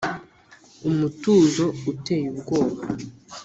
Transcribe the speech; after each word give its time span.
umutuzo 0.89 1.65
uteye 1.91 2.27
ubwoba! 2.33 2.79